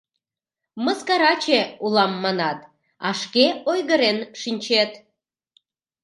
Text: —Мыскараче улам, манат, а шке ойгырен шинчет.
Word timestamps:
—Мыскараче 0.83 1.59
улам, 1.85 2.13
манат, 2.23 2.59
а 3.07 3.09
шке 3.21 3.45
ойгырен 3.71 4.17
шинчет. 4.41 4.91